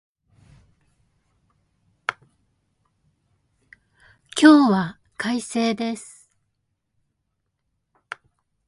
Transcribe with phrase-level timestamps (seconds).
[4.35, 6.27] 今日は快晴です